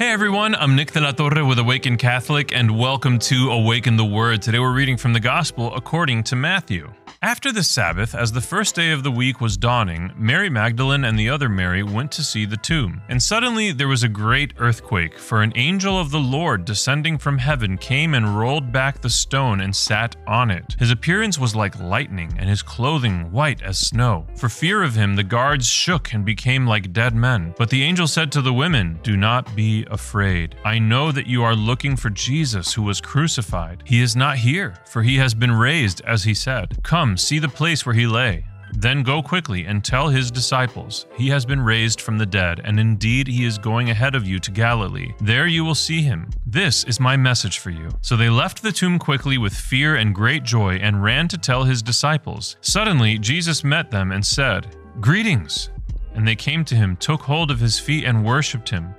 [0.00, 4.04] Hey everyone, I'm Nick de la Torre with Awaken Catholic, and welcome to Awaken the
[4.06, 4.40] Word.
[4.40, 6.90] Today we're reading from the Gospel according to Matthew.
[7.22, 11.18] After the Sabbath, as the first day of the week was dawning, Mary Magdalene and
[11.18, 13.02] the other Mary went to see the tomb.
[13.10, 17.36] And suddenly there was a great earthquake, for an angel of the Lord descending from
[17.36, 20.76] heaven came and rolled back the stone and sat on it.
[20.78, 24.26] His appearance was like lightning, and his clothing white as snow.
[24.36, 27.54] For fear of him, the guards shook and became like dead men.
[27.58, 30.56] But the angel said to the women, Do not be afraid.
[30.64, 33.82] I know that you are looking for Jesus who was crucified.
[33.84, 36.82] He is not here, for he has been raised, as he said.
[36.82, 38.44] Come, see the place where he lay.
[38.72, 42.78] Then go quickly and tell his disciples, He has been raised from the dead, and
[42.78, 45.12] indeed he is going ahead of you to Galilee.
[45.20, 46.30] There you will see him.
[46.46, 47.88] This is my message for you.
[48.00, 51.64] So they left the tomb quickly with fear and great joy and ran to tell
[51.64, 52.56] his disciples.
[52.60, 55.70] Suddenly Jesus met them and said, Greetings!
[56.14, 58.94] And they came to him, took hold of his feet, and worshipped him.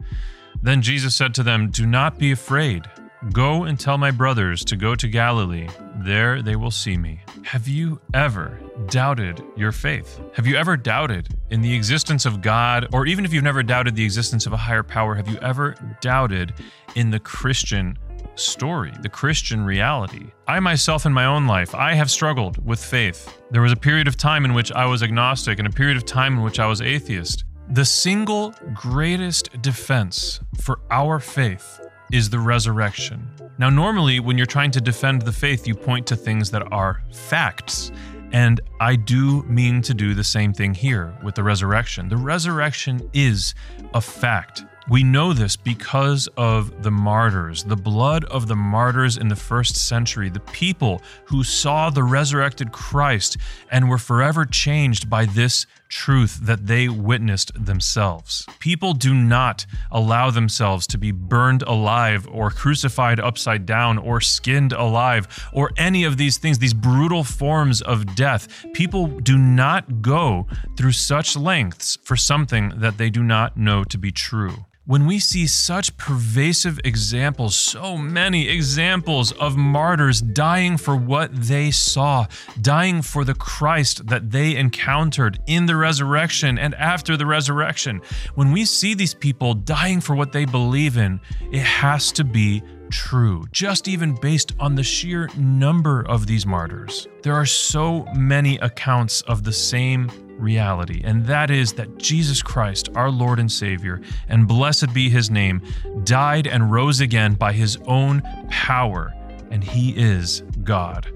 [0.62, 2.89] Then Jesus said to them, Do not be afraid.
[3.31, 5.68] Go and tell my brothers to go to Galilee.
[6.04, 7.21] There they will see me.
[7.44, 10.20] Have you ever doubted your faith?
[10.34, 13.96] Have you ever doubted in the existence of God, or even if you've never doubted
[13.96, 16.54] the existence of a higher power, have you ever doubted
[16.96, 17.99] in the Christian
[18.34, 20.32] story, the Christian reality?
[20.48, 23.40] I myself, in my own life, I have struggled with faith.
[23.52, 26.05] There was a period of time in which I was agnostic and a period of
[26.05, 27.43] time in which I was atheist.
[27.70, 31.80] The single greatest defense for our faith
[32.12, 33.27] is the resurrection.
[33.57, 37.01] Now, normally, when you're trying to defend the faith, you point to things that are
[37.12, 37.91] facts.
[38.31, 42.09] And I do mean to do the same thing here with the resurrection.
[42.09, 43.53] The resurrection is
[43.93, 44.63] a fact.
[44.90, 49.76] We know this because of the martyrs, the blood of the martyrs in the first
[49.76, 53.37] century, the people who saw the resurrected Christ
[53.70, 58.46] and were forever changed by this truth that they witnessed themselves.
[58.59, 64.74] People do not allow themselves to be burned alive or crucified upside down or skinned
[64.74, 68.66] alive or any of these things, these brutal forms of death.
[68.74, 73.98] People do not go through such lengths for something that they do not know to
[73.98, 80.97] be true when we see such pervasive examples, so many examples of martyrs dying for
[80.97, 82.28] what they saw,
[82.59, 88.01] dying for the Christ that they encountered in the resurrection and after the resurrection,
[88.35, 91.22] when we see these people dying for what they believe in,
[91.53, 97.07] it has to be true, just even based on the sheer number of these martyrs.
[97.24, 102.90] There are so many accounts of the same reality, and that is that Jesus Christ,
[102.96, 105.62] our Lord and Savior, and blessed be his name,
[106.03, 109.13] died and rose again by his own power,
[109.50, 111.07] and he is God.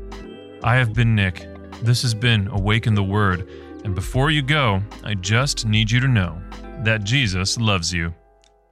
[0.64, 1.48] I have been Nick.
[1.82, 3.50] This has been Awaken the Word.
[3.84, 6.42] And before you go, I just need you to know
[6.84, 8.16] that Jesus loves you.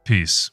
[0.05, 0.52] Peace.